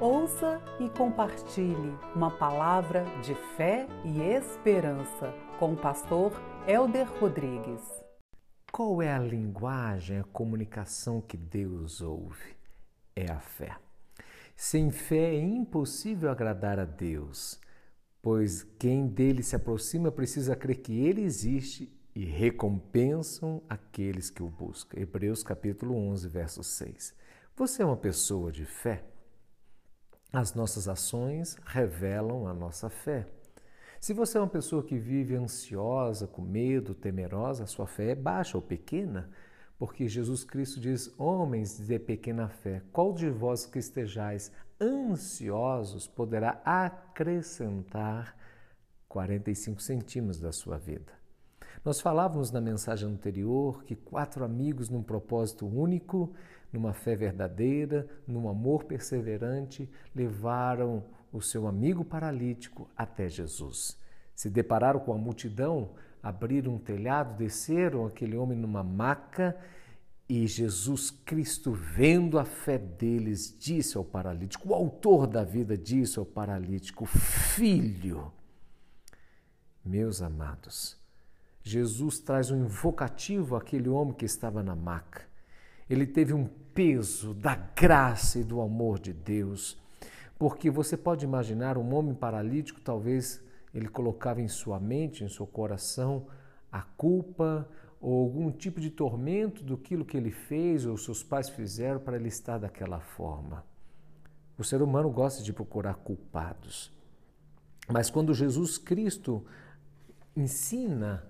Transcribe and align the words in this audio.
Ouça 0.00 0.60
e 0.80 0.88
compartilhe 0.90 1.96
uma 2.16 2.28
palavra 2.28 3.04
de 3.22 3.32
fé 3.56 3.86
e 4.04 4.20
esperança 4.22 5.32
com 5.56 5.72
o 5.72 5.76
pastor 5.76 6.32
Elder 6.66 7.06
Rodrigues. 7.20 7.80
Qual 8.72 9.00
é 9.00 9.12
a 9.12 9.20
linguagem, 9.20 10.18
a 10.18 10.24
comunicação 10.24 11.20
que 11.20 11.36
Deus 11.36 12.00
ouve? 12.00 12.56
É 13.14 13.30
a 13.30 13.38
fé. 13.38 13.76
Sem 14.56 14.90
fé 14.90 15.36
é 15.36 15.40
impossível 15.40 16.28
agradar 16.28 16.80
a 16.80 16.84
Deus, 16.84 17.60
pois 18.20 18.64
quem 18.76 19.06
dele 19.06 19.44
se 19.44 19.54
aproxima 19.54 20.10
precisa 20.10 20.56
crer 20.56 20.78
que 20.78 21.06
ele 21.06 21.22
existe 21.22 21.88
e 22.16 22.24
recompensam 22.24 23.62
aqueles 23.68 24.28
que 24.28 24.42
o 24.42 24.50
buscam. 24.50 25.00
Hebreus 25.00 25.44
capítulo 25.44 25.96
11, 25.96 26.28
verso 26.28 26.64
6. 26.64 27.14
Você 27.54 27.82
é 27.82 27.86
uma 27.86 27.96
pessoa 27.96 28.50
de 28.50 28.64
fé? 28.64 29.13
As 30.34 30.52
nossas 30.52 30.88
ações 30.88 31.56
revelam 31.64 32.48
a 32.48 32.52
nossa 32.52 32.90
fé. 32.90 33.24
Se 34.00 34.12
você 34.12 34.36
é 34.36 34.40
uma 34.40 34.48
pessoa 34.48 34.82
que 34.82 34.98
vive 34.98 35.36
ansiosa, 35.36 36.26
com 36.26 36.42
medo, 36.42 36.92
temerosa, 36.92 37.62
a 37.62 37.66
sua 37.68 37.86
fé 37.86 38.10
é 38.10 38.14
baixa 38.16 38.58
ou 38.58 38.60
pequena, 38.60 39.30
porque 39.78 40.08
Jesus 40.08 40.42
Cristo 40.42 40.80
diz: 40.80 41.14
Homens 41.16 41.78
de 41.78 42.00
pequena 42.00 42.48
fé, 42.48 42.82
qual 42.92 43.12
de 43.12 43.30
vós 43.30 43.64
que 43.64 43.78
estejais 43.78 44.50
ansiosos 44.80 46.08
poderá 46.08 46.60
acrescentar 46.64 48.36
45 49.08 49.80
centímetros 49.80 50.40
da 50.40 50.50
sua 50.50 50.78
vida? 50.78 51.12
Nós 51.82 52.00
falávamos 52.00 52.50
na 52.50 52.60
mensagem 52.60 53.08
anterior 53.08 53.82
que 53.84 53.96
quatro 53.96 54.44
amigos 54.44 54.90
num 54.90 55.02
propósito 55.02 55.66
único 55.66 56.34
numa 56.74 56.92
fé 56.92 57.14
verdadeira, 57.14 58.06
num 58.26 58.48
amor 58.48 58.84
perseverante, 58.84 59.88
levaram 60.14 61.04
o 61.32 61.40
seu 61.40 61.68
amigo 61.68 62.04
paralítico 62.04 62.90
até 62.96 63.28
Jesus. 63.28 63.96
Se 64.34 64.50
depararam 64.50 64.98
com 64.98 65.12
a 65.12 65.18
multidão, 65.18 65.90
abriram 66.20 66.74
um 66.74 66.78
telhado, 66.78 67.36
desceram 67.36 68.04
aquele 68.04 68.36
homem 68.36 68.58
numa 68.58 68.82
maca 68.82 69.56
e 70.28 70.46
Jesus 70.46 71.10
Cristo, 71.10 71.72
vendo 71.72 72.38
a 72.38 72.44
fé 72.44 72.78
deles, 72.78 73.56
disse 73.56 73.96
ao 73.96 74.04
paralítico, 74.04 74.70
o 74.70 74.74
autor 74.74 75.26
da 75.26 75.44
vida 75.44 75.76
disse 75.76 76.18
ao 76.18 76.24
paralítico: 76.24 77.04
Filho, 77.04 78.32
meus 79.84 80.22
amados, 80.22 80.98
Jesus 81.66 82.20
traz 82.20 82.50
um 82.50 82.62
invocativo 82.62 83.56
àquele 83.56 83.88
homem 83.88 84.12
que 84.12 84.26
estava 84.26 84.62
na 84.62 84.76
maca. 84.76 85.22
Ele 85.88 86.06
teve 86.06 86.34
um 86.34 86.46
peso 86.74 87.32
da 87.32 87.56
graça 87.56 88.38
e 88.38 88.44
do 88.44 88.60
amor 88.60 88.98
de 88.98 89.14
Deus. 89.14 89.82
Porque 90.38 90.70
você 90.70 90.94
pode 90.94 91.24
imaginar 91.24 91.78
um 91.78 91.94
homem 91.94 92.14
paralítico, 92.14 92.82
talvez 92.82 93.42
ele 93.72 93.88
colocava 93.88 94.42
em 94.42 94.48
sua 94.48 94.78
mente, 94.78 95.24
em 95.24 95.28
seu 95.28 95.46
coração, 95.46 96.26
a 96.70 96.82
culpa 96.82 97.66
ou 97.98 98.22
algum 98.24 98.52
tipo 98.52 98.78
de 98.78 98.90
tormento 98.90 99.64
do 99.64 99.78
que 99.78 99.96
ele 100.16 100.30
fez 100.30 100.84
ou 100.84 100.98
seus 100.98 101.22
pais 101.22 101.48
fizeram 101.48 101.98
para 101.98 102.16
ele 102.16 102.28
estar 102.28 102.58
daquela 102.58 103.00
forma. 103.00 103.64
O 104.58 104.62
ser 104.62 104.82
humano 104.82 105.08
gosta 105.10 105.42
de 105.42 105.52
procurar 105.52 105.94
culpados. 105.94 106.92
Mas 107.88 108.10
quando 108.10 108.34
Jesus 108.34 108.76
Cristo 108.76 109.44
ensina 110.36 111.26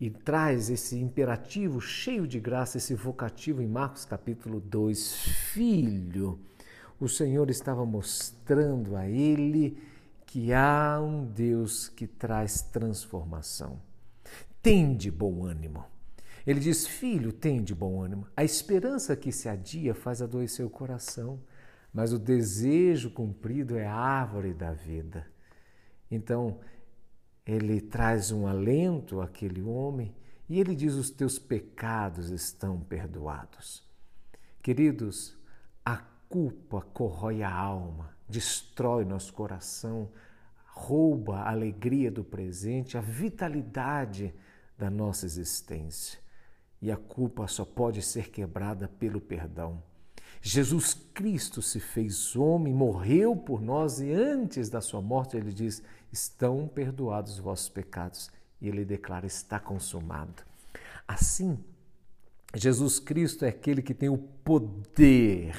e 0.00 0.10
traz 0.10 0.70
esse 0.70 0.96
imperativo 0.96 1.80
cheio 1.80 2.26
de 2.26 2.38
graça, 2.38 2.78
esse 2.78 2.94
vocativo 2.94 3.60
em 3.60 3.66
Marcos 3.66 4.04
capítulo 4.04 4.60
2, 4.60 5.12
filho. 5.52 6.38
O 7.00 7.08
Senhor 7.08 7.50
estava 7.50 7.84
mostrando 7.84 8.96
a 8.96 9.08
ele 9.08 9.78
que 10.24 10.52
há 10.52 11.00
um 11.00 11.24
Deus 11.24 11.88
que 11.88 12.06
traz 12.06 12.60
transformação. 12.60 13.80
Tem 14.62 14.96
de 14.96 15.10
bom 15.10 15.44
ânimo. 15.44 15.84
Ele 16.46 16.60
diz: 16.60 16.86
Filho, 16.86 17.32
tem 17.32 17.62
de 17.62 17.74
bom 17.74 18.00
ânimo. 18.00 18.26
A 18.36 18.44
esperança 18.44 19.16
que 19.16 19.32
se 19.32 19.48
adia 19.48 19.94
faz 19.94 20.22
adoecer 20.22 20.64
o 20.64 20.70
coração, 20.70 21.40
mas 21.92 22.12
o 22.12 22.18
desejo 22.18 23.10
cumprido 23.10 23.76
é 23.76 23.86
a 23.86 23.94
árvore 23.94 24.52
da 24.54 24.72
vida. 24.72 25.26
Então, 26.10 26.58
ele 27.48 27.80
traz 27.80 28.30
um 28.30 28.46
alento 28.46 29.22
àquele 29.22 29.62
homem 29.62 30.14
e 30.50 30.60
ele 30.60 30.76
diz: 30.76 30.92
Os 30.94 31.08
teus 31.08 31.38
pecados 31.38 32.28
estão 32.28 32.78
perdoados. 32.78 33.82
Queridos, 34.62 35.34
a 35.82 35.96
culpa 36.28 36.82
corrói 36.82 37.42
a 37.42 37.50
alma, 37.50 38.14
destrói 38.28 39.06
nosso 39.06 39.32
coração, 39.32 40.10
rouba 40.66 41.38
a 41.38 41.50
alegria 41.50 42.10
do 42.10 42.22
presente, 42.22 42.98
a 42.98 43.00
vitalidade 43.00 44.34
da 44.76 44.90
nossa 44.90 45.24
existência. 45.24 46.20
E 46.82 46.92
a 46.92 46.98
culpa 46.98 47.46
só 47.48 47.64
pode 47.64 48.02
ser 48.02 48.28
quebrada 48.28 48.86
pelo 48.86 49.22
perdão. 49.22 49.82
Jesus 50.40 50.94
Cristo 51.12 51.60
se 51.60 51.80
fez 51.80 52.36
homem, 52.36 52.72
morreu 52.72 53.34
por 53.34 53.60
nós 53.60 54.00
e 54.00 54.12
antes 54.12 54.68
da 54.68 54.80
sua 54.80 55.02
morte 55.02 55.36
ele 55.36 55.52
diz: 55.52 55.82
Estão 56.12 56.68
perdoados 56.68 57.32
os 57.34 57.38
vossos 57.38 57.68
pecados. 57.68 58.30
E 58.60 58.68
ele 58.68 58.84
declara: 58.84 59.26
Está 59.26 59.58
consumado. 59.58 60.42
Assim, 61.06 61.58
Jesus 62.54 62.98
Cristo 62.98 63.44
é 63.44 63.48
aquele 63.48 63.82
que 63.82 63.94
tem 63.94 64.08
o 64.08 64.18
poder 64.18 65.54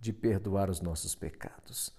de 0.00 0.12
perdoar 0.12 0.68
os 0.68 0.80
nossos 0.80 1.14
pecados. 1.14 1.92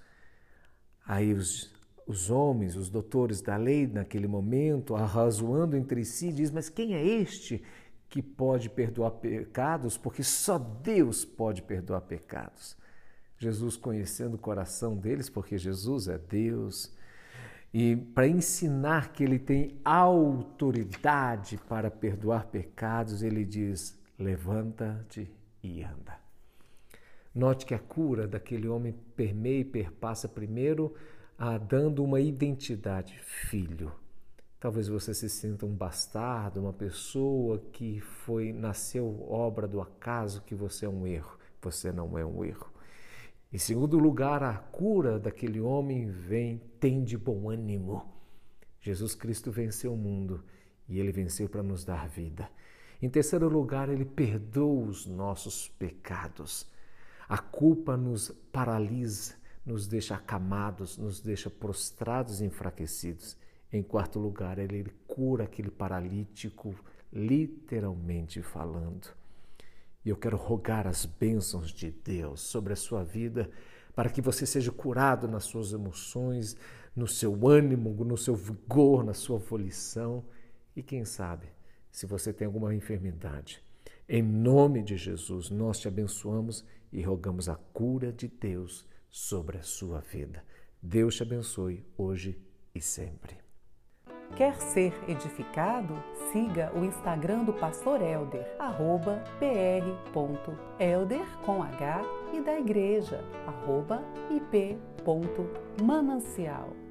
Aí 1.06 1.34
os, 1.34 1.74
os 2.06 2.30
homens, 2.30 2.76
os 2.76 2.90
doutores 2.90 3.42
da 3.42 3.58
lei, 3.58 3.88
naquele 3.88 4.28
momento, 4.28 4.96
arrazoando 4.96 5.76
entre 5.76 6.06
si, 6.06 6.32
diz: 6.32 6.52
Mas 6.52 6.70
quem 6.70 6.94
é 6.94 7.04
este 7.04 7.64
que 8.14 8.22
pode 8.22 8.70
perdoar 8.70 9.10
pecados, 9.10 9.98
porque 9.98 10.22
só 10.22 10.60
Deus 10.60 11.26
pode 11.26 11.64
perdoar 11.64 12.02
pecados. 12.02 12.78
Jesus 13.40 13.76
conhecendo 13.76 14.36
o 14.36 14.38
coração 14.38 14.96
deles, 14.96 15.32
porque 15.32 15.58
Jesus 15.58 16.08
é 16.08 16.20
Deus, 16.20 16.96
e 17.74 17.96
para 17.96 18.28
ensinar 18.28 19.14
que 19.14 19.24
ele 19.24 19.40
tem 19.40 19.82
autoridade 19.84 21.58
para 21.68 21.90
perdoar 21.90 22.46
pecados, 22.46 23.24
ele 23.24 23.44
diz: 23.44 24.00
levanta-te 24.20 25.32
e 25.64 25.82
anda. 25.82 26.16
Note 27.34 27.66
que 27.66 27.74
a 27.74 27.80
cura 27.80 28.28
daquele 28.28 28.68
homem 28.68 28.94
permeia 29.16 29.62
e 29.62 29.66
perpassa 29.66 30.30
primeiro 30.30 30.94
a 31.36 31.58
dando 31.58 32.04
uma 32.04 32.22
identidade, 32.22 33.18
filho. 33.18 33.92
Talvez 34.64 34.88
você 34.88 35.14
se 35.14 35.28
sinta 35.28 35.66
um 35.66 35.76
bastardo, 35.76 36.62
uma 36.62 36.72
pessoa 36.72 37.60
que 37.74 38.00
foi 38.00 38.54
nasceu 38.54 39.22
obra 39.30 39.68
do 39.68 39.82
acaso, 39.82 40.42
que 40.44 40.56
você 40.56 40.86
é 40.86 40.90
um 40.90 41.06
erro. 41.06 41.38
Você 41.62 41.92
não 41.92 42.18
é 42.18 42.26
um 42.26 42.46
erro. 42.46 42.72
Em 43.52 43.58
segundo 43.58 44.00
lugar, 44.00 44.42
a 44.42 44.54
cura 44.54 45.20
daquele 45.20 45.60
homem 45.60 46.10
vem, 46.10 46.62
tem 46.80 47.04
de 47.04 47.18
bom 47.18 47.50
ânimo. 47.50 48.10
Jesus 48.80 49.14
Cristo 49.14 49.52
venceu 49.52 49.96
o 49.96 49.98
mundo 49.98 50.42
e 50.88 50.98
ele 50.98 51.12
venceu 51.12 51.50
para 51.50 51.62
nos 51.62 51.84
dar 51.84 52.08
vida. 52.08 52.50
Em 53.02 53.10
terceiro 53.10 53.50
lugar, 53.50 53.90
ele 53.90 54.06
perdoa 54.06 54.88
os 54.88 55.06
nossos 55.06 55.68
pecados. 55.68 56.72
A 57.28 57.38
culpa 57.38 57.98
nos 57.98 58.30
paralisa, 58.50 59.34
nos 59.66 59.88
deixa 59.88 60.16
acamados, 60.16 60.98
nos 60.98 61.20
deixa 61.20 61.50
prostrados 61.50 62.40
e 62.40 62.46
enfraquecidos. 62.46 63.36
Em 63.74 63.82
quarto 63.82 64.20
lugar, 64.20 64.60
ele 64.60 64.86
cura 65.08 65.46
aquele 65.46 65.72
paralítico, 65.72 66.76
literalmente 67.12 68.40
falando. 68.44 69.08
E 70.06 70.10
eu 70.10 70.16
quero 70.16 70.38
rogar 70.38 70.86
as 70.86 71.08
bênçãos 71.08 71.72
de 71.72 71.90
Deus 71.90 72.42
sobre 72.42 72.74
a 72.74 72.76
sua 72.76 73.04
vida, 73.04 73.50
para 73.96 74.12
que 74.12 74.22
você 74.22 74.46
seja 74.46 74.72
curado 74.72 75.28
nas 75.28 75.46
suas 75.46 75.74
emoções, 75.74 76.56
no 76.96 77.08
seu 77.08 77.48
ânimo, 77.48 78.06
no 78.06 78.16
seu 78.16 78.36
vigor, 78.36 79.04
na 79.04 79.16
sua 79.16 79.40
volição. 79.40 80.24
E 80.76 80.84
quem 80.84 81.04
sabe, 81.04 81.48
se 81.92 82.06
você 82.06 82.32
tem 82.32 82.46
alguma 82.46 82.76
enfermidade, 82.76 83.60
em 84.08 84.22
nome 84.22 84.84
de 84.84 84.98
Jesus, 84.98 85.50
nós 85.50 85.80
te 85.80 85.88
abençoamos 85.88 86.64
e 86.92 87.02
rogamos 87.02 87.50
a 87.50 87.56
cura 87.56 88.14
de 88.14 88.28
Deus 88.28 88.86
sobre 89.10 89.58
a 89.58 89.64
sua 89.64 90.00
vida. 90.00 90.44
Deus 90.80 91.16
te 91.16 91.24
abençoe 91.24 91.84
hoje 91.98 92.38
e 92.76 92.80
sempre. 92.80 93.44
Quer 94.36 94.56
ser 94.56 94.92
edificado? 95.08 95.96
Siga 96.32 96.72
o 96.76 96.84
Instagram 96.84 97.44
do 97.44 97.54
Pastor 97.54 98.02
Elder, 98.02 98.44
arroba 98.58 99.24
pr.elder 99.38 101.22
com 101.46 101.62
H 101.62 102.02
e 102.34 102.42
da 102.42 102.60
igreja, 102.60 103.24
arroba 103.46 104.04
ip.manancial. 104.32 106.83